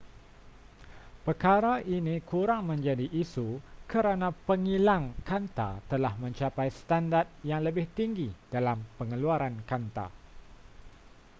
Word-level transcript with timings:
perkara 1.25 1.73
ini 1.97 2.15
kurang 2.31 2.61
menjadi 2.73 3.05
isu 3.23 3.47
kerana 3.91 4.27
pengilang 4.47 5.03
kanta 5.27 5.69
telah 5.91 6.13
mencapai 6.23 6.67
standard 6.79 7.27
yang 7.49 7.61
lebih 7.67 7.85
tinggi 7.97 8.29
dalam 8.53 8.77
pengeluaran 8.97 9.55
kanta 9.69 10.07